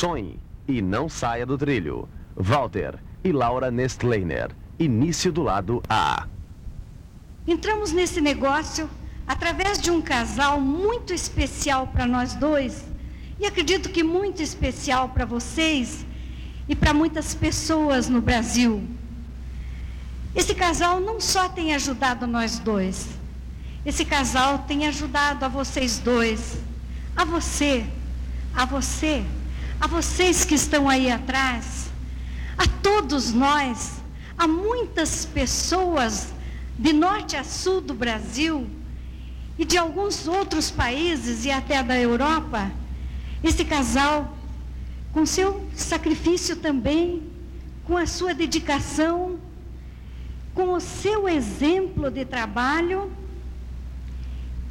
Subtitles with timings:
[0.00, 2.08] Sonhe e não saia do trilho.
[2.34, 4.50] Walter e Laura Nestleiner.
[4.78, 6.26] Início do lado A.
[7.46, 8.88] Entramos nesse negócio
[9.26, 12.86] através de um casal muito especial para nós dois
[13.38, 16.06] e acredito que muito especial para vocês
[16.66, 18.82] e para muitas pessoas no Brasil.
[20.34, 23.06] Esse casal não só tem ajudado nós dois,
[23.84, 26.56] esse casal tem ajudado a vocês dois,
[27.14, 27.84] a você,
[28.54, 29.26] a você,
[29.80, 31.90] a vocês que estão aí atrás,
[32.58, 34.02] a todos nós,
[34.36, 36.34] a muitas pessoas
[36.78, 38.68] de norte a sul do Brasil
[39.58, 42.70] e de alguns outros países e até da Europa.
[43.42, 44.36] Esse casal,
[45.12, 47.22] com seu sacrifício também,
[47.84, 49.38] com a sua dedicação,
[50.54, 53.10] com o seu exemplo de trabalho,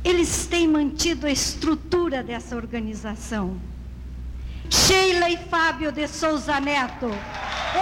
[0.04, 3.60] eles têm mantido a estrutura dessa organização.
[4.70, 7.10] Sheila e Fábio de Souza Neto,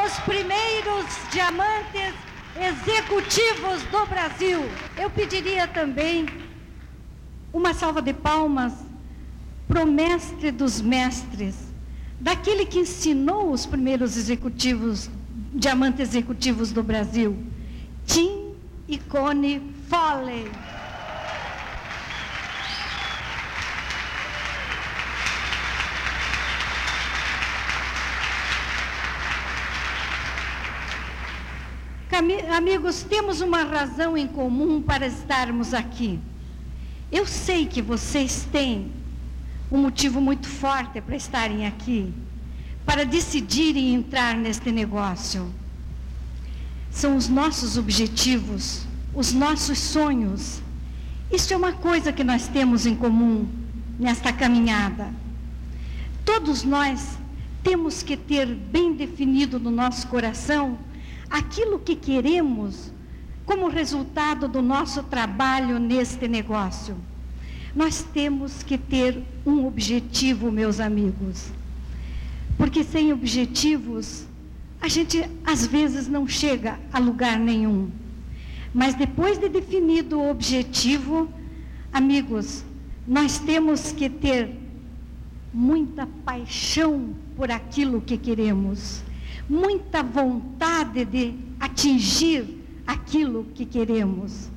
[0.05, 2.13] os primeiros diamantes
[2.55, 4.59] executivos do Brasil.
[4.97, 6.27] Eu pediria também
[7.51, 8.73] uma salva de palmas
[9.67, 11.55] para o mestre dos mestres,
[12.19, 15.09] daquele que ensinou os primeiros executivos,
[15.53, 17.37] diamantes executivos do Brasil,
[18.05, 18.53] Tim
[18.87, 18.97] e
[19.89, 20.49] Foley.
[32.49, 36.19] Amigos, temos uma razão em comum para estarmos aqui.
[37.11, 38.91] Eu sei que vocês têm
[39.71, 42.13] um motivo muito forte para estarem aqui,
[42.85, 45.51] para decidirem entrar neste negócio.
[46.89, 50.61] São os nossos objetivos, os nossos sonhos.
[51.31, 53.45] Isso é uma coisa que nós temos em comum
[53.99, 55.13] nesta caminhada.
[56.23, 57.17] Todos nós
[57.61, 60.77] temos que ter bem definido no nosso coração
[61.29, 62.91] aquilo que queremos
[63.45, 66.97] como resultado do nosso trabalho neste negócio.
[67.75, 71.51] Nós temos que ter um objetivo, meus amigos.
[72.57, 74.25] Porque sem objetivos,
[74.81, 77.89] a gente às vezes não chega a lugar nenhum.
[78.73, 81.29] Mas depois de definido o objetivo,
[81.93, 82.65] amigos,
[83.07, 84.53] nós temos que ter
[85.53, 89.01] muita paixão por aquilo que queremos
[89.49, 94.49] muita vontade de atingir aquilo que queremos.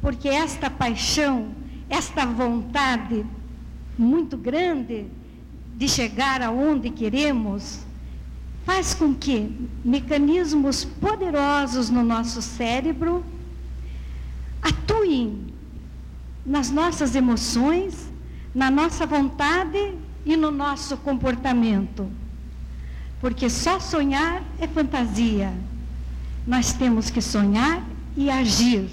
[0.00, 1.48] Porque esta paixão,
[1.88, 3.24] esta vontade
[3.98, 5.06] muito grande
[5.76, 7.84] de chegar aonde queremos,
[8.64, 13.24] faz com que mecanismos poderosos no nosso cérebro
[14.62, 15.50] atuem
[16.44, 18.10] nas nossas emoções,
[18.54, 22.10] na nossa vontade e no nosso comportamento.
[23.20, 25.52] Porque só sonhar é fantasia.
[26.46, 27.84] Nós temos que sonhar
[28.16, 28.88] e agir.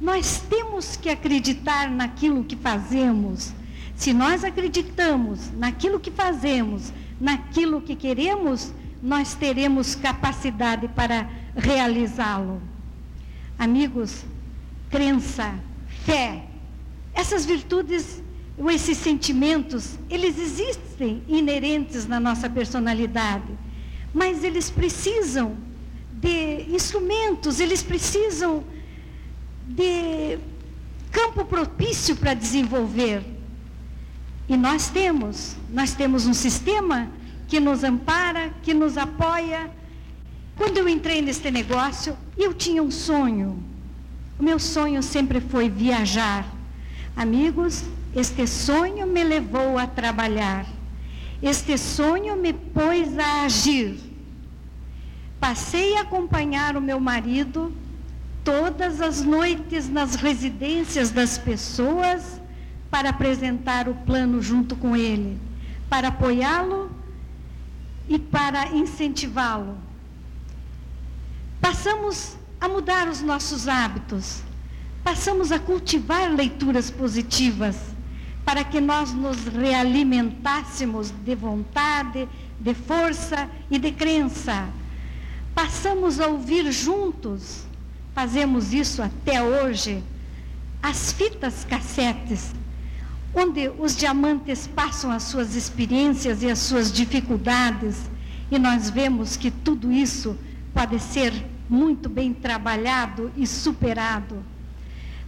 [0.00, 3.52] Nós temos que acreditar naquilo que fazemos.
[3.94, 12.60] Se nós acreditamos naquilo que fazemos, naquilo que queremos, nós teremos capacidade para realizá-lo.
[13.58, 14.24] Amigos,
[14.90, 15.54] crença,
[16.04, 16.44] fé,
[17.14, 18.22] essas virtudes
[18.70, 23.52] esses sentimentos, eles existem inerentes na nossa personalidade,
[24.14, 25.56] mas eles precisam
[26.12, 28.64] de instrumentos, eles precisam
[29.68, 30.38] de
[31.10, 33.22] campo propício para desenvolver.
[34.48, 37.10] E nós temos, nós temos um sistema
[37.48, 39.70] que nos ampara, que nos apoia.
[40.56, 43.62] Quando eu entrei neste negócio, eu tinha um sonho.
[44.38, 46.46] O meu sonho sempre foi viajar.
[47.14, 47.84] Amigos,
[48.16, 50.64] este sonho me levou a trabalhar.
[51.42, 54.00] Este sonho me pôs a agir.
[55.38, 57.70] Passei a acompanhar o meu marido
[58.42, 62.40] todas as noites nas residências das pessoas
[62.90, 65.38] para apresentar o plano junto com ele,
[65.90, 66.90] para apoiá-lo
[68.08, 69.76] e para incentivá-lo.
[71.60, 74.42] Passamos a mudar os nossos hábitos,
[75.04, 77.95] passamos a cultivar leituras positivas
[78.46, 82.28] para que nós nos realimentássemos de vontade,
[82.60, 84.68] de força e de crença.
[85.52, 87.66] Passamos a ouvir juntos,
[88.14, 90.00] fazemos isso até hoje,
[90.80, 92.54] as fitas cassetes,
[93.34, 98.08] onde os diamantes passam as suas experiências e as suas dificuldades,
[98.48, 100.38] e nós vemos que tudo isso
[100.72, 101.32] pode ser
[101.68, 104.36] muito bem trabalhado e superado.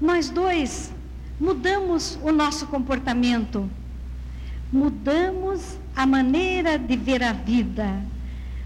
[0.01, 0.93] Nós dois
[1.39, 3.69] mudamos o nosso comportamento,
[4.73, 8.03] mudamos a maneira de ver a vida.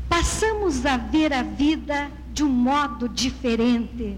[0.09, 4.17] Passamos a ver a vida de um modo diferente.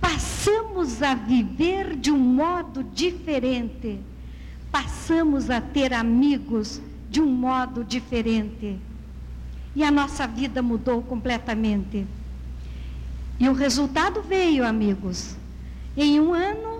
[0.00, 3.98] Passamos a viver de um modo diferente.
[4.70, 8.76] Passamos a ter amigos de um modo diferente.
[9.74, 12.06] E a nossa vida mudou completamente.
[13.38, 15.36] E o resultado veio, amigos.
[15.96, 16.73] Em um ano,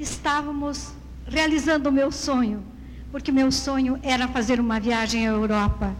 [0.00, 0.92] estávamos
[1.26, 2.64] realizando o meu sonho
[3.10, 5.94] porque meu sonho era fazer uma viagem à Europa.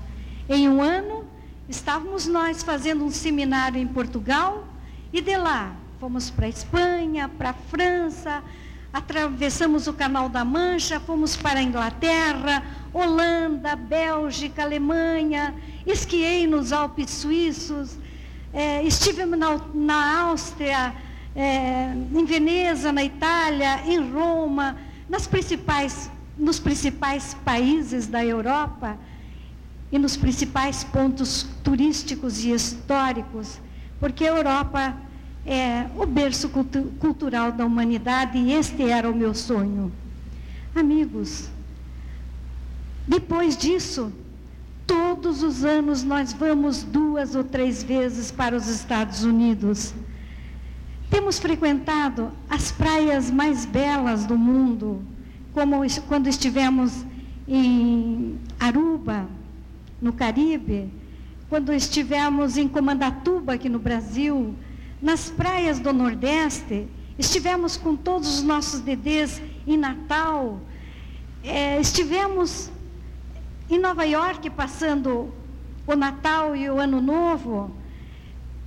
[0.48, 1.24] Em um ano,
[1.68, 4.66] estávamos nós fazendo um seminário em Portugal
[5.12, 8.42] e de lá fomos para a Espanha, para a França,
[8.92, 12.62] atravessamos o Canal da Mancha, fomos para a Inglaterra,
[12.92, 15.54] Holanda, Bélgica, Alemanha,
[15.86, 17.98] esquiei nos Alpes Suíços,
[18.52, 20.94] é, estive na, na Áustria,
[21.34, 24.76] é, em Veneza, na Itália, em Roma,
[25.08, 26.10] nas principais
[26.40, 28.96] nos principais países da Europa
[29.92, 33.60] e nos principais pontos turísticos e históricos,
[33.98, 34.96] porque a Europa
[35.44, 39.92] é o berço cultu cultural da humanidade e este era o meu sonho.
[40.74, 41.48] Amigos,
[43.06, 44.12] depois disso,
[44.86, 49.92] todos os anos nós vamos duas ou três vezes para os Estados Unidos.
[51.10, 55.04] Temos frequentado as praias mais belas do mundo,
[55.52, 57.04] como quando estivemos
[57.48, 59.26] em Aruba,
[60.00, 60.88] no Caribe,
[61.48, 64.54] quando estivemos em Comandatuba, aqui no Brasil,
[65.02, 66.86] nas praias do Nordeste,
[67.18, 70.60] estivemos com todos os nossos dedês em Natal,
[71.42, 72.70] é, estivemos
[73.68, 75.34] em Nova York passando
[75.86, 77.79] o Natal e o Ano Novo,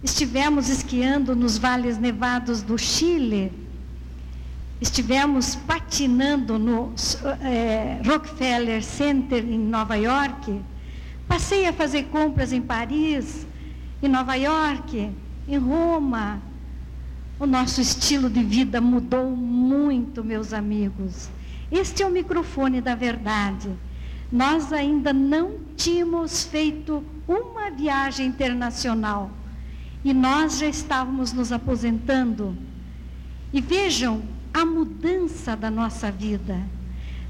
[0.04, 3.52] estivemos esquiando nos vales nevados do Chile,
[4.82, 6.94] estivemos patinando no
[7.42, 10.60] é, Rockefeller Center em Nova York,
[11.26, 13.48] passei a fazer compras em Paris,
[14.02, 15.10] em Nova York,
[15.48, 16.42] em Roma.
[17.40, 21.30] O nosso estilo de vida mudou muito, meus amigos.
[21.72, 23.70] Este é o microfone da verdade.
[24.32, 29.32] Nós ainda não tínhamos feito uma viagem internacional
[30.04, 32.58] e nós já estávamos nos aposentando.
[33.54, 34.24] E vejam
[34.54, 36.60] a mudança da nossa vida.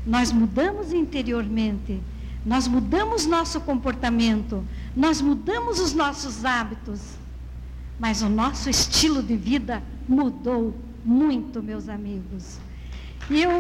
[0.06, 2.02] Nós mudamos interiormente,
[2.46, 4.66] nós mudamos nosso comportamento,
[4.96, 7.00] nós mudamos os nossos hábitos,
[8.00, 12.58] mas o nosso estilo de vida mudou muito, meus amigos.
[13.30, 13.52] E eu.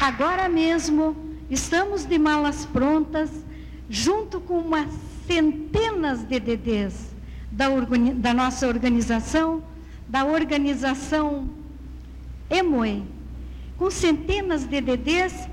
[0.00, 3.30] Agora mesmo estamos de malas prontas,
[3.88, 4.86] junto com uma
[5.26, 7.14] centenas de DDs
[7.50, 7.66] da,
[8.14, 9.62] da nossa organização,
[10.08, 11.48] da organização
[12.48, 13.04] Emoe,
[13.76, 15.48] com centenas de DDs,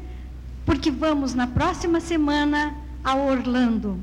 [0.66, 4.00] porque vamos na próxima semana a Orlando.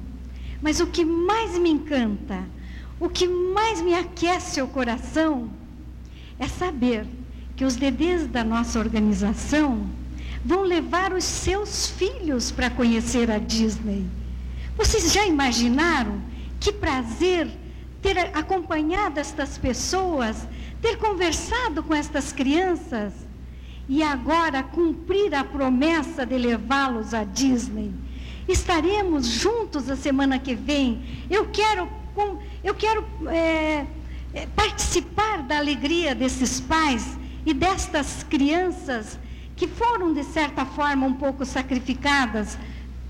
[0.60, 2.44] Mas o que mais me encanta,
[2.98, 5.50] o que mais me aquece o coração,
[6.38, 7.06] é saber
[7.56, 9.86] que os DDs da nossa organização
[10.44, 14.06] vão levar os seus filhos para conhecer a Disney.
[14.76, 16.22] Vocês já imaginaram
[16.58, 17.48] que prazer
[18.00, 20.46] ter acompanhado estas pessoas,
[20.80, 23.12] ter conversado com estas crianças
[23.88, 27.92] e agora cumprir a promessa de levá-los à Disney?
[28.48, 31.02] Estaremos juntos a semana que vem.
[31.28, 31.88] Eu quero,
[32.64, 33.86] eu quero é,
[34.32, 39.18] é, participar da alegria desses pais e destas crianças
[39.60, 42.56] que foram, de certa forma, um pouco sacrificadas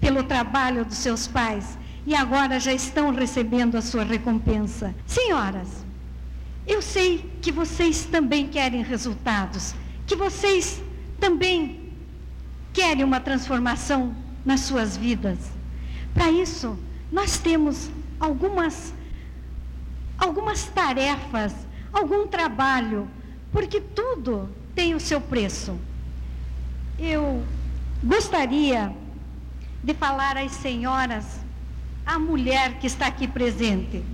[0.01, 4.93] pelo trabalho dos seus pais e agora já estão recebendo a sua recompensa.
[5.07, 5.87] Senhoras,
[6.67, 9.77] eu sei que vocês também querem resultados,
[10.09, 10.83] que vocês
[11.21, 11.93] também
[12.73, 14.13] querem uma transformação
[14.45, 15.39] nas suas vidas.
[16.13, 16.77] Para isso,
[17.13, 18.93] nós temos algumas
[20.19, 21.55] algumas tarefas,
[21.93, 23.09] algum trabalho,
[23.53, 25.79] porque tudo tem o seu preço.
[27.03, 27.43] Eu
[28.05, 28.95] gostaria
[29.83, 31.41] de falar às senhoras,
[32.05, 34.05] à mulher que está aqui presente.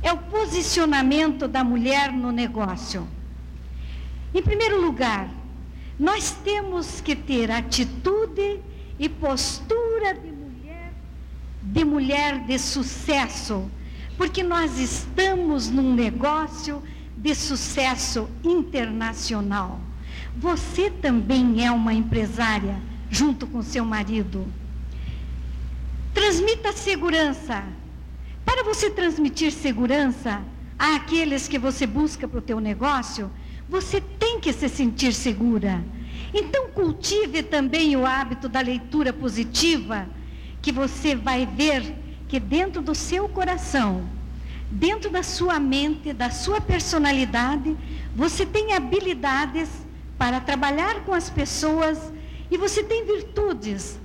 [0.00, 3.08] É o posicionamento da mulher no negócio.
[4.32, 5.28] Em primeiro lugar,
[5.98, 8.60] nós temos que ter atitude
[8.96, 10.92] e postura de mulher,
[11.60, 13.68] de mulher de sucesso,
[14.16, 16.80] porque nós estamos num negócio
[17.16, 19.80] de sucesso internacional.
[20.36, 22.76] Você também é uma empresária
[23.08, 24.46] junto com seu marido.
[26.12, 27.64] Transmita segurança.
[28.44, 30.42] Para você transmitir segurança
[30.78, 33.30] àqueles que você busca para o teu negócio,
[33.68, 35.82] você tem que se sentir segura.
[36.32, 40.08] Então, cultive também o hábito da leitura positiva,
[40.60, 41.94] que você vai ver
[42.28, 44.04] que dentro do seu coração,
[44.70, 47.76] dentro da sua mente, da sua personalidade,
[48.16, 49.83] você tem habilidades
[50.24, 51.98] para trabalhar com as pessoas
[52.50, 54.00] e você tem virtudes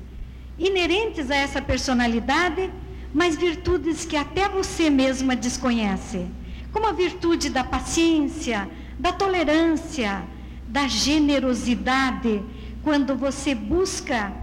[0.58, 2.70] inerentes a essa personalidade,
[3.14, 6.28] mas virtudes que até você mesma desconhece,
[6.74, 10.22] como a virtude da paciência, da tolerância,
[10.68, 12.44] da generosidade,
[12.84, 14.34] quando você busca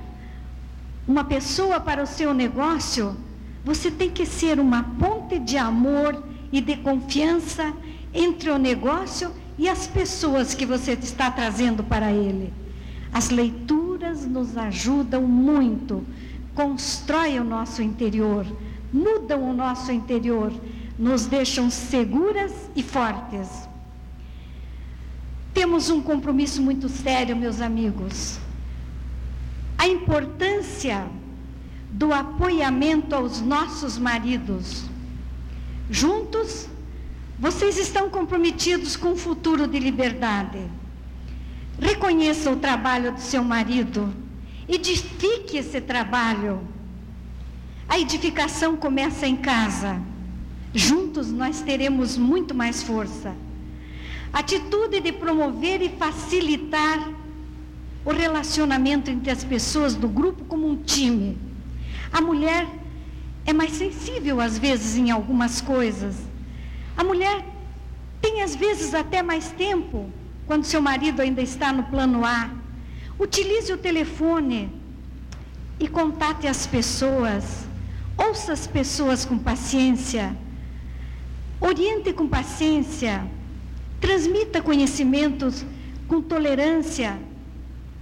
[1.06, 3.14] uma pessoa para o seu negócio,
[3.62, 7.70] você tem que ser uma ponte de amor e de confiança
[8.14, 12.52] entre o negócio e as pessoas que você está trazendo para ele.
[13.12, 16.04] As leituras nos ajudam muito,
[16.54, 18.46] constroem o nosso interior,
[18.92, 20.52] mudam o nosso interior,
[20.98, 23.48] nos deixam seguras e fortes.
[25.54, 28.38] Temos um compromisso muito sério, meus amigos.
[29.78, 31.06] A importância
[31.90, 34.84] do apoiamento aos nossos maridos.
[35.90, 36.68] Juntos,
[37.38, 40.58] vocês estão comprometidos com um futuro de liberdade.
[41.78, 44.12] Reconheça o trabalho do seu marido,
[44.66, 46.66] edifique esse trabalho.
[47.86, 50.00] A edificação começa em casa.
[50.74, 53.34] Juntos nós teremos muito mais força.
[54.32, 57.10] Atitude de promover e facilitar
[58.04, 61.36] o relacionamento entre as pessoas do grupo como um time.
[62.10, 62.66] A mulher
[63.44, 66.35] é mais sensível às vezes em algumas coisas.
[66.96, 67.44] A mulher
[68.20, 70.10] tem às vezes até mais tempo
[70.46, 72.50] quando seu marido ainda está no plano A.
[73.18, 74.70] Utilize o telefone
[75.78, 77.66] e contate as pessoas.
[78.16, 80.36] Ouça as pessoas com paciência.
[81.60, 83.26] Oriente com paciência.
[84.00, 85.64] Transmita conhecimentos
[86.06, 87.18] com tolerância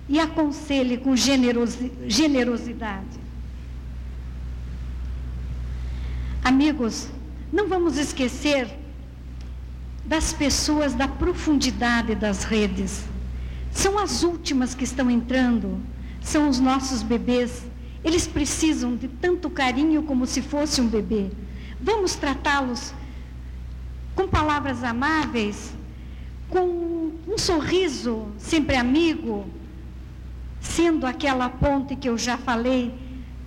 [0.08, 3.24] e aconselhe com generosidade.
[6.42, 7.08] Amigos,
[7.50, 8.83] não vamos esquecer
[10.04, 13.04] das pessoas da profundidade das redes.
[13.70, 15.80] São as últimas que estão entrando,
[16.20, 17.66] são os nossos bebês.
[18.04, 21.30] Eles precisam de tanto carinho como se fosse um bebê.
[21.80, 22.92] Vamos tratá-los
[24.14, 25.74] com palavras amáveis,
[26.48, 29.46] com um sorriso sempre amigo,
[30.60, 32.94] sendo aquela ponte que eu já falei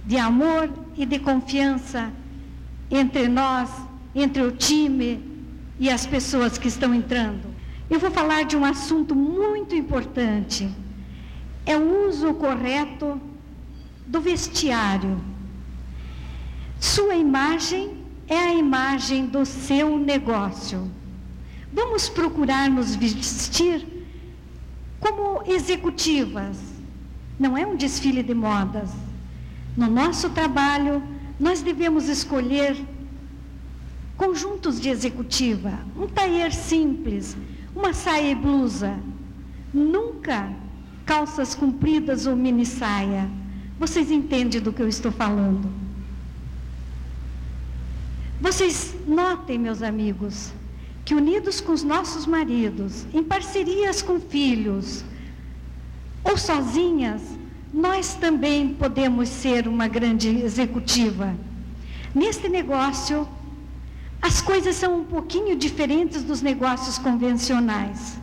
[0.05, 2.11] de amor e de confiança
[2.89, 3.69] entre nós,
[4.15, 5.26] entre o time
[5.79, 7.55] e as pessoas que estão entrando.
[7.89, 10.69] Eu vou falar de um assunto muito importante.
[11.65, 13.19] É o uso correto
[14.05, 15.19] do vestiário.
[16.79, 20.91] Sua imagem é a imagem do seu negócio.
[21.71, 23.85] Vamos procurar nos vestir
[24.99, 26.57] como executivas.
[27.39, 28.89] Não é um desfile de modas.
[29.75, 31.03] No nosso trabalho,
[31.39, 32.75] nós devemos escolher
[34.17, 37.37] conjuntos de executiva, um taier simples,
[37.75, 38.97] uma saia e blusa,
[39.73, 40.51] nunca
[41.05, 43.29] calças compridas ou mini saia.
[43.79, 45.69] Vocês entendem do que eu estou falando?
[48.41, 50.51] Vocês notem, meus amigos,
[51.05, 55.05] que unidos com os nossos maridos, em parcerias com filhos,
[56.23, 57.21] ou sozinhas,
[57.73, 61.35] nós também podemos ser uma grande executiva.
[62.13, 63.27] Neste negócio,
[64.21, 68.19] as coisas são um pouquinho diferentes dos negócios convencionais.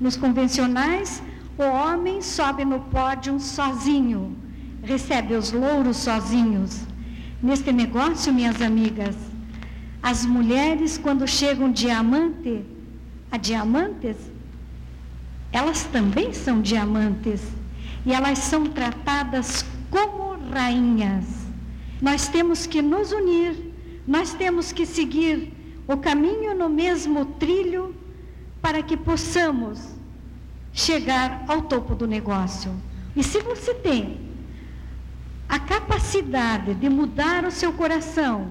[0.00, 1.22] Nos convencionais,
[1.58, 4.36] o homem sobe no pódio sozinho,
[4.82, 6.80] recebe os louros sozinhos.
[7.42, 9.16] Neste negócio, minhas amigas,
[10.02, 12.64] as mulheres, quando chegam diamante
[13.30, 14.16] a diamantes,
[15.52, 17.42] elas também são diamantes
[18.04, 21.24] e elas são tratadas como rainhas.
[22.00, 23.71] Nós temos que nos unir,
[24.06, 25.52] nós temos que seguir
[25.86, 27.94] o caminho no mesmo trilho
[28.60, 29.94] para que possamos
[30.72, 32.72] chegar ao topo do negócio.
[33.14, 34.20] E se você tem
[35.48, 38.48] a capacidade de mudar o seu coração,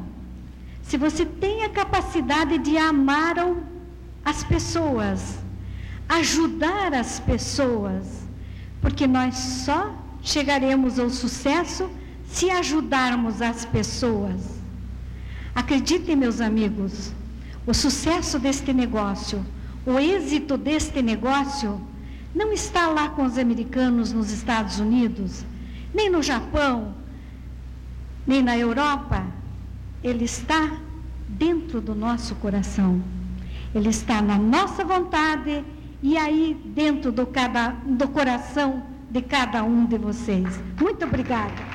[0.83, 3.35] se você tem a capacidade de amar
[4.23, 5.39] as pessoas,
[6.07, 8.27] ajudar as pessoas,
[8.81, 11.89] porque nós só chegaremos ao sucesso
[12.27, 14.60] se ajudarmos as pessoas.
[15.61, 17.13] Acreditem, meus amigos,
[17.67, 19.45] o sucesso deste negócio,
[19.85, 21.79] o êxito deste negócio,
[22.33, 25.45] não está lá com os americanos nos Estados Unidos,
[25.93, 26.95] nem no Japão,
[28.25, 29.23] nem na Europa.
[30.03, 30.79] Ele está
[31.27, 32.99] dentro do nosso coração.
[33.75, 35.63] Ele está na nossa vontade
[36.01, 40.59] e aí dentro do, cada, do coração de cada um de vocês.
[40.81, 41.70] Muito obrigada.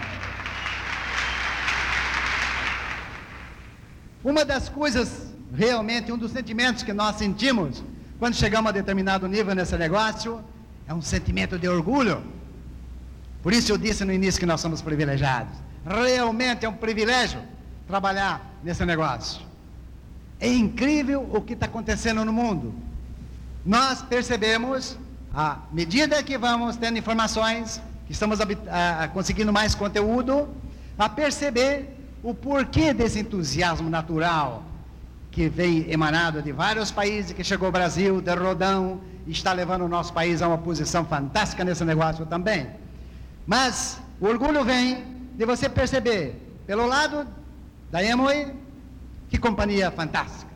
[4.26, 7.80] Uma das coisas, realmente, um dos sentimentos que nós sentimos
[8.18, 10.42] quando chegamos a determinado nível nesse negócio,
[10.88, 12.24] é um sentimento de orgulho.
[13.40, 15.56] Por isso eu disse no início que nós somos privilegiados.
[15.86, 17.40] Realmente é um privilégio
[17.86, 19.42] trabalhar nesse negócio.
[20.40, 22.74] É incrível o que está acontecendo no mundo.
[23.64, 24.98] Nós percebemos,
[25.32, 30.48] à medida que vamos tendo informações, que estamos a, conseguindo mais conteúdo,
[30.98, 31.95] a perceber
[32.26, 34.64] o porquê desse entusiasmo natural
[35.30, 39.88] que vem emanado de vários países, que chegou ao Brasil, de rodão, está levando o
[39.88, 42.66] nosso país a uma posição fantástica nesse negócio também.
[43.46, 45.04] Mas o orgulho vem
[45.36, 46.34] de você perceber,
[46.66, 47.28] pelo lado
[47.92, 48.52] da Emoi,
[49.28, 50.50] que companhia fantástica.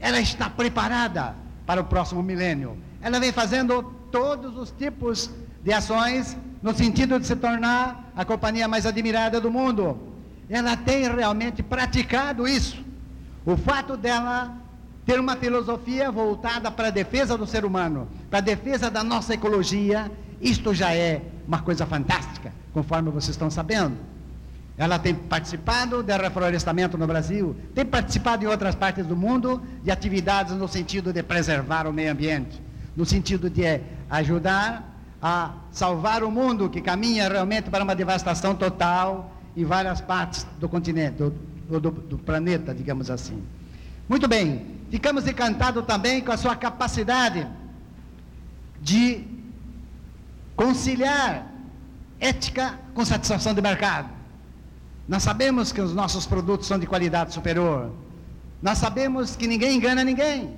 [0.00, 2.76] Ela está preparada para o próximo milênio.
[3.00, 5.30] Ela vem fazendo todos os tipos
[5.62, 10.13] de ações no sentido de se tornar a companhia mais admirada do mundo.
[10.48, 12.84] Ela tem realmente praticado isso.
[13.44, 14.56] O fato dela
[15.04, 19.34] ter uma filosofia voltada para a defesa do ser humano, para a defesa da nossa
[19.34, 20.10] ecologia,
[20.40, 23.96] isto já é uma coisa fantástica, conforme vocês estão sabendo.
[24.76, 29.90] Ela tem participado do reflorestamento no Brasil, tem participado em outras partes do mundo de
[29.90, 32.60] atividades no sentido de preservar o meio ambiente,
[32.96, 34.90] no sentido de ajudar
[35.22, 40.68] a salvar o mundo que caminha realmente para uma devastação total em várias partes do
[40.68, 43.42] continente, do, do, do planeta, digamos assim.
[44.08, 47.46] Muito bem, ficamos encantados também com a sua capacidade
[48.80, 49.24] de
[50.56, 51.46] conciliar
[52.20, 54.10] ética com satisfação de mercado.
[55.08, 57.90] Nós sabemos que os nossos produtos são de qualidade superior.
[58.62, 60.56] Nós sabemos que ninguém engana ninguém.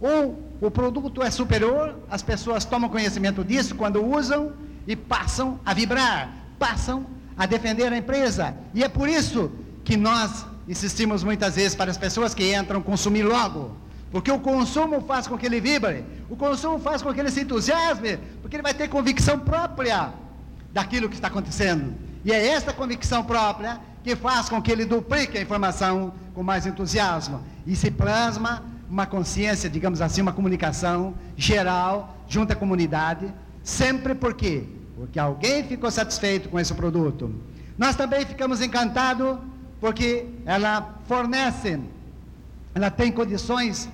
[0.00, 4.52] Ou o produto é superior, as pessoas tomam conhecimento disso quando usam
[4.86, 8.54] e passam a vibrar, passam a defender a empresa.
[8.72, 9.50] E é por isso
[9.84, 13.76] que nós insistimos muitas vezes para as pessoas que entram consumir logo.
[14.10, 17.40] Porque o consumo faz com que ele vibre, o consumo faz com que ele se
[17.40, 20.12] entusiasme, porque ele vai ter convicção própria
[20.72, 21.94] daquilo que está acontecendo.
[22.24, 26.66] E é essa convicção própria que faz com que ele duplique a informação com mais
[26.66, 34.14] entusiasmo e se plasma uma consciência, digamos assim, uma comunicação geral junto à comunidade, sempre
[34.14, 34.64] por quê?
[34.96, 37.34] Porque alguém ficou satisfeito com esse produto.
[37.76, 39.38] Nós também ficamos encantados
[39.80, 41.80] porque ela fornece,
[42.74, 43.88] ela tem condições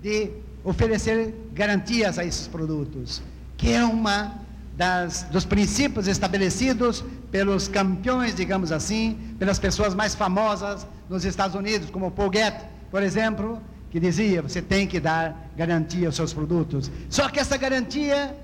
[0.00, 0.30] de
[0.62, 3.22] oferecer garantias a esses produtos,
[3.56, 4.34] que é uma
[4.76, 11.90] das, dos princípios estabelecidos pelos campeões, digamos assim, pelas pessoas mais famosas nos Estados Unidos,
[11.90, 16.90] como Paul Getty, por exemplo, que dizia: você tem que dar garantia aos seus produtos.
[17.08, 18.36] Só que essa garantia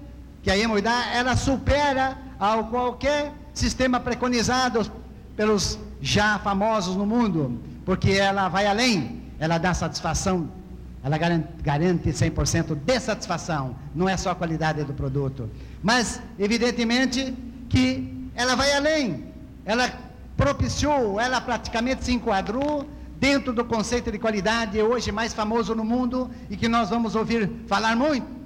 [0.42, 4.90] que a EMO dá, ela supera ao qualquer sistema preconizado
[5.36, 10.48] pelos já famosos no mundo, porque ela vai além, ela dá satisfação
[11.02, 15.48] ela garante 100% de satisfação, não é só a qualidade do produto.
[15.82, 17.34] Mas, evidentemente,
[17.70, 19.24] que ela vai além.
[19.64, 19.90] Ela
[20.36, 22.86] propiciou, ela praticamente se enquadrou
[23.18, 27.50] dentro do conceito de qualidade hoje mais famoso no mundo e que nós vamos ouvir
[27.66, 28.39] falar muito.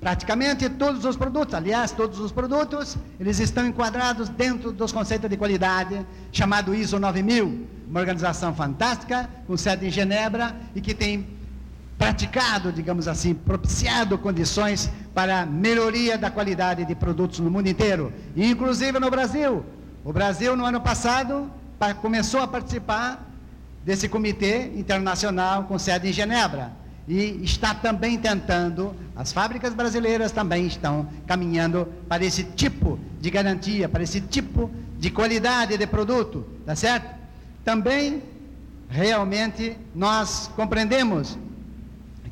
[0.00, 5.36] Praticamente todos os produtos, aliás, todos os produtos, eles estão enquadrados dentro dos conceitos de
[5.36, 11.28] qualidade, chamado ISO 9000, uma organização fantástica, com sede em Genebra e que tem
[11.98, 18.98] praticado, digamos assim, propiciado condições para melhoria da qualidade de produtos no mundo inteiro, inclusive
[18.98, 19.62] no Brasil.
[20.02, 21.50] O Brasil, no ano passado,
[22.00, 23.28] começou a participar
[23.84, 26.79] desse comitê internacional com sede em Genebra
[27.10, 33.88] e está também tentando, as fábricas brasileiras também estão caminhando para esse tipo de garantia,
[33.88, 37.12] para esse tipo de qualidade de produto, tá certo?
[37.64, 38.22] Também
[38.88, 41.36] realmente nós compreendemos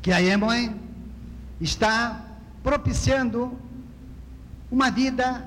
[0.01, 0.71] que a Emoi
[1.59, 2.21] está
[2.63, 3.51] propiciando
[4.71, 5.45] uma vida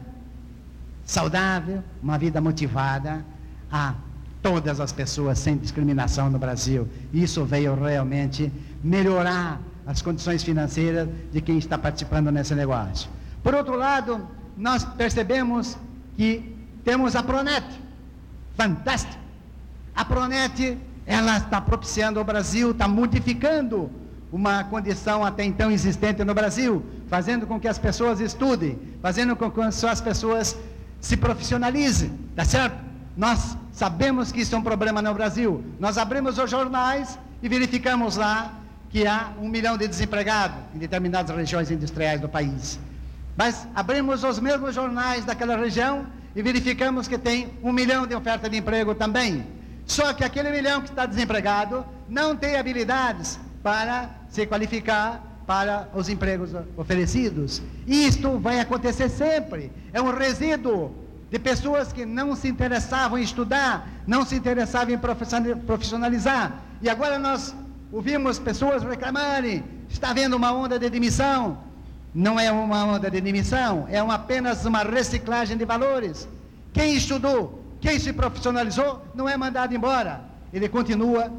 [1.06, 3.24] saudável, uma vida motivada
[3.70, 3.94] a
[4.42, 6.86] todas as pessoas sem discriminação no Brasil.
[7.14, 13.08] Isso veio realmente melhorar as condições financeiras de quem está participando nesse negócio.
[13.42, 15.76] Por outro lado, nós percebemos
[16.16, 17.64] que temos a Pronet,
[18.56, 19.20] fantástico.
[19.94, 23.90] A Pronet, ela está propiciando ao Brasil, está modificando
[24.32, 29.50] uma condição até então existente no Brasil, fazendo com que as pessoas estudem, fazendo com
[29.50, 30.56] que as pessoas
[31.00, 32.76] se profissionalizem, tá certo?
[33.16, 35.62] Nós sabemos que isso é um problema no Brasil.
[35.78, 38.61] Nós abrimos os jornais e verificamos lá
[38.92, 42.78] que há um milhão de desempregados em determinadas regiões industriais do país.
[43.34, 48.50] Mas abrimos os mesmos jornais daquela região e verificamos que tem um milhão de oferta
[48.50, 49.46] de emprego também.
[49.86, 56.10] Só que aquele milhão que está desempregado não tem habilidades para se qualificar para os
[56.10, 57.62] empregos oferecidos.
[57.86, 59.72] Isto vai acontecer sempre.
[59.90, 60.94] É um resíduo
[61.30, 64.98] de pessoas que não se interessavam em estudar, não se interessavam em
[65.66, 66.60] profissionalizar.
[66.82, 67.54] E agora nós
[67.92, 71.58] ouvimos pessoas reclamarem: está havendo uma onda de demissão.
[72.14, 76.28] Não é uma onda de demissão, é uma, apenas uma reciclagem de valores.
[76.72, 80.20] Quem estudou, quem se profissionalizou, não é mandado embora.
[80.52, 81.32] Ele continua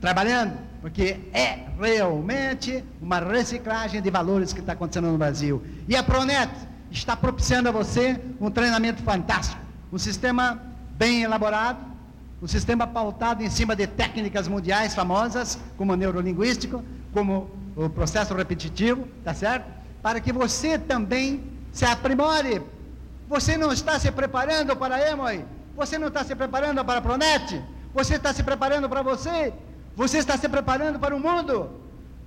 [0.00, 5.60] trabalhando, porque é realmente uma reciclagem de valores que está acontecendo no Brasil.
[5.88, 6.50] E a Pronet
[6.88, 9.60] está propiciando a você um treinamento fantástico,
[9.92, 10.62] um sistema
[10.96, 11.80] bem elaborado,
[12.42, 18.34] um sistema pautado em cima de técnicas mundiais famosas, como o neurolinguístico, como o processo
[18.34, 19.82] repetitivo, tá certo?
[20.02, 22.60] para que você também se aprimore.
[23.28, 25.44] Você não está se preparando para Emoi,
[25.76, 27.62] você não está se preparando para a Pronet,
[27.94, 29.54] você está se preparando para você,
[29.96, 31.70] você está se preparando para o mundo.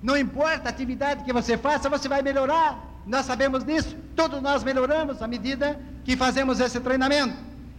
[0.02, 2.82] Não importa a atividade que você faça, você vai melhorar.
[3.06, 7.36] Nós sabemos disso, todos nós melhoramos à medida que fazemos esse treinamento.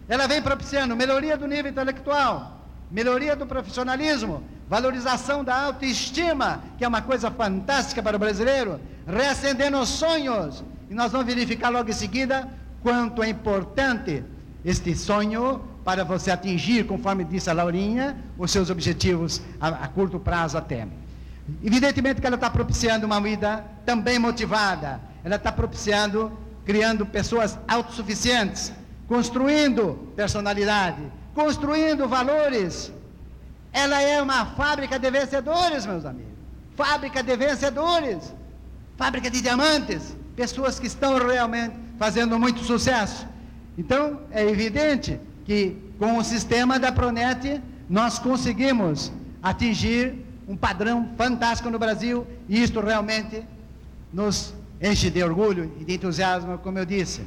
[0.08, 6.88] Ela vem propiciando melhoria do nível intelectual, melhoria do profissionalismo, valorização da autoestima, que é
[6.88, 10.64] uma coisa fantástica para o brasileiro, reacendendo os sonhos.
[10.88, 12.48] E nós vamos verificar logo em seguida
[12.82, 14.24] quanto é importante
[14.64, 20.18] este sonho para você atingir, conforme disse a Laurinha, os seus objetivos a, a curto
[20.18, 20.86] prazo até.
[21.62, 26.30] Evidentemente que ela está propiciando uma vida também motivada, ela está propiciando,
[26.64, 28.72] criando pessoas autossuficientes,
[29.08, 31.02] construindo personalidade,
[31.34, 32.92] construindo valores.
[33.72, 36.32] Ela é uma fábrica de vencedores, meus amigos.
[36.76, 38.32] Fábrica de vencedores
[38.98, 43.26] fábrica de diamantes, pessoas que estão realmente fazendo muito sucesso.
[43.78, 51.70] Então, é evidente que com o sistema da Pronet nós conseguimos atingir um padrão fantástico
[51.70, 53.44] no Brasil e isto realmente
[54.12, 57.22] nos enche de orgulho e de entusiasmo, como eu disse.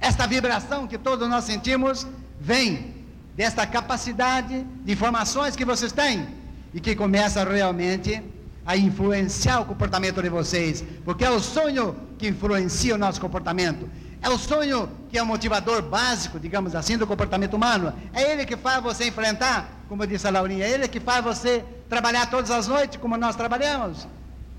[0.00, 2.06] Esta vibração que todos nós sentimos
[2.40, 2.94] vem
[3.36, 6.26] desta capacidade de informações que vocês têm
[6.72, 8.22] e que começa realmente
[8.64, 13.88] a influenciar o comportamento de vocês, porque é o sonho que influencia o nosso comportamento.
[14.22, 17.92] É o sonho que é o motivador básico, digamos assim, do comportamento humano.
[18.12, 21.64] É ele que faz você enfrentar, como disse a Laurinha, é ele que faz você
[21.88, 24.06] trabalhar todas as noites, como nós trabalhamos.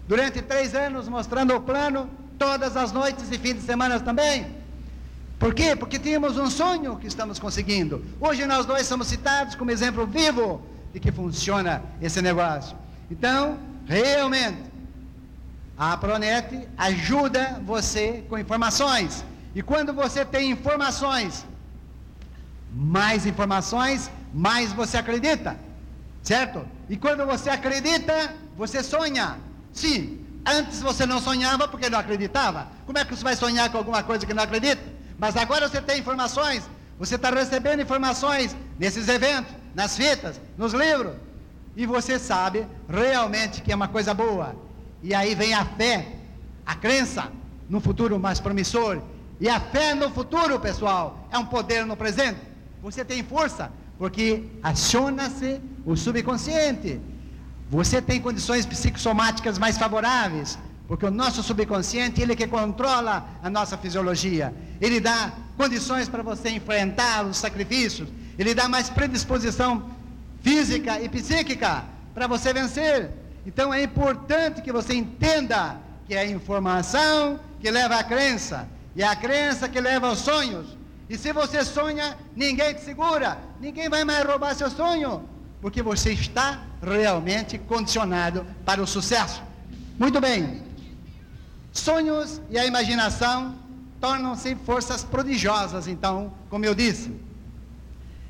[0.08, 4.61] Durante três anos, mostrando o plano, todas as noites e fins de semana também.
[5.42, 5.76] Por quê?
[5.76, 8.06] Porque tínhamos um sonho que estamos conseguindo.
[8.20, 10.62] Hoje nós dois somos citados como exemplo vivo
[10.94, 12.78] de que funciona esse negócio.
[13.10, 13.58] Então,
[13.92, 14.72] Realmente,
[15.78, 19.26] a Pronet ajuda você com informações.
[19.54, 21.46] E quando você tem informações,
[22.72, 25.58] mais informações, mais você acredita.
[26.24, 26.66] Certo?
[26.88, 29.38] E quando você acredita, você sonha.
[29.74, 32.68] Sim, antes você não sonhava porque não acreditava.
[32.86, 35.01] Como é que você vai sonhar com alguma coisa que não acredita?
[35.22, 41.14] Mas agora você tem informações, você está recebendo informações nesses eventos, nas fitas, nos livros
[41.76, 44.56] e você sabe realmente que é uma coisa boa.
[45.04, 46.08] E aí vem a fé,
[46.66, 47.32] a crença
[47.70, 49.00] no futuro mais promissor.
[49.40, 52.40] E a fé no futuro, pessoal, é um poder no presente.
[52.82, 57.00] Você tem força, porque aciona-se o subconsciente.
[57.70, 60.58] Você tem condições psicossomáticas mais favoráveis,
[60.92, 64.54] porque o nosso subconsciente, ele que controla a nossa fisiologia.
[64.82, 69.90] Ele dá condições para você enfrentar os sacrifícios, ele dá mais predisposição
[70.42, 73.10] física e psíquica para você vencer.
[73.46, 79.02] Então é importante que você entenda que é a informação que leva à crença e
[79.02, 80.78] é a crença que leva aos sonhos.
[81.10, 85.24] E se você sonha, ninguém te segura, ninguém vai mais roubar seu sonho,
[85.62, 89.42] porque você está realmente condicionado para o sucesso.
[89.98, 90.71] Muito bem.
[91.72, 93.56] Sonhos e a imaginação
[94.00, 97.14] tornam-se forças prodigiosas, então, como eu disse.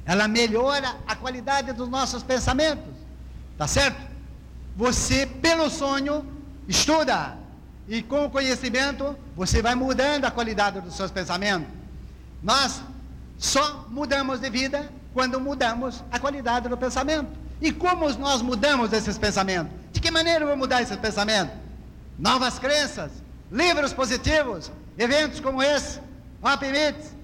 [0.05, 2.93] Ela melhora a qualidade dos nossos pensamentos.
[3.57, 4.01] Tá certo?
[4.75, 6.25] Você, pelo sonho,
[6.67, 7.37] estuda.
[7.87, 11.67] E com o conhecimento, você vai mudando a qualidade dos seus pensamentos.
[12.41, 12.81] Nós
[13.37, 17.29] só mudamos de vida quando mudamos a qualidade do pensamento.
[17.61, 19.71] E como nós mudamos esses pensamentos?
[19.91, 21.53] De que maneira vou mudar esses pensamentos?
[22.17, 23.11] Novas crenças,
[23.51, 25.99] livros positivos, eventos como esse,
[26.61, 27.15] Meets,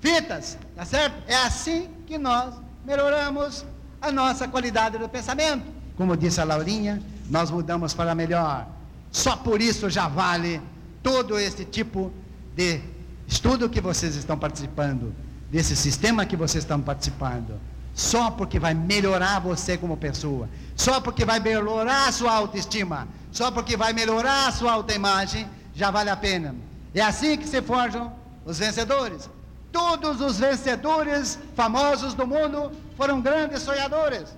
[0.00, 1.16] fitas, tá certo?
[1.26, 3.64] É assim que nós melhoramos
[4.00, 5.64] a nossa qualidade do pensamento.
[5.96, 8.66] Como disse a Laurinha, nós mudamos para melhor.
[9.10, 10.60] Só por isso já vale
[11.02, 12.12] todo esse tipo
[12.56, 12.80] de
[13.26, 15.14] estudo que vocês estão participando,
[15.50, 17.58] desse sistema que vocês estão participando.
[17.94, 23.50] Só porque vai melhorar você como pessoa, só porque vai melhorar a sua autoestima, só
[23.50, 26.54] porque vai melhorar a sua autoimagem, já vale a pena.
[26.94, 28.12] É assim que se forjam
[28.44, 29.28] os vencedores.
[29.72, 34.34] Todos os vencedores famosos do mundo foram grandes sonhadores.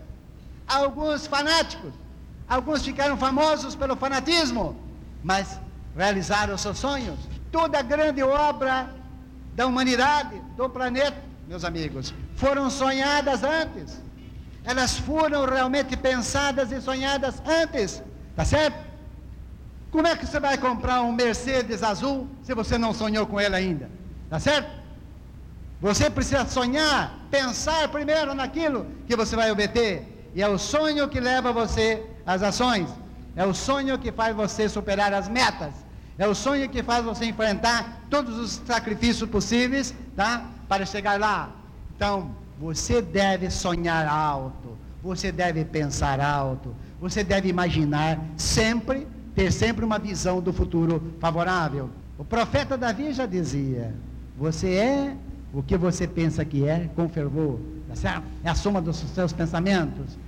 [0.67, 1.93] Alguns fanáticos,
[2.49, 4.75] alguns ficaram famosos pelo fanatismo,
[5.23, 5.61] mas
[5.95, 7.19] realizaram seus sonhos.
[7.53, 8.91] Toda a grande obra
[9.55, 14.01] da humanidade, do planeta, meus amigos, foram sonhadas antes.
[14.65, 18.03] Elas foram realmente pensadas e sonhadas antes.
[18.35, 18.86] Tá certo?
[19.97, 23.57] Como é que você vai comprar um Mercedes azul se você não sonhou com ele
[23.57, 23.89] ainda?
[24.29, 24.71] Tá certo?
[25.81, 30.31] Você precisa sonhar, pensar primeiro naquilo que você vai obter.
[30.35, 32.91] E é o sonho que leva você às ações.
[33.35, 35.73] É o sonho que faz você superar as metas.
[36.19, 40.45] É o sonho que faz você enfrentar todos os sacrifícios possíveis, tá?
[40.69, 41.49] Para chegar lá.
[41.97, 44.77] Então, você deve sonhar alto.
[45.03, 46.77] Você deve pensar alto.
[47.01, 51.91] Você deve imaginar sempre, ter sempre uma visão do futuro favorável.
[52.19, 53.95] O profeta Davi já dizia:
[54.37, 55.17] Você é
[55.53, 57.61] o que você pensa que é com fervor.
[58.03, 58.23] Tá?
[58.43, 60.19] É a soma dos seus pensamentos.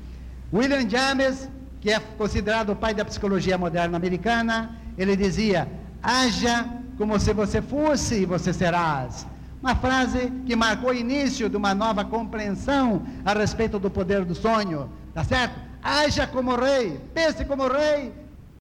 [0.53, 1.49] William James
[1.81, 5.69] que é considerado o pai da psicologia moderna americana, ele dizia:
[6.03, 6.67] haja
[6.97, 9.27] como se você fosse e você serás.
[9.61, 14.35] Uma frase que marcou o início de uma nova compreensão a respeito do poder do
[14.35, 15.59] sonho, tá certo?
[15.83, 18.13] Haja como rei, pense como rei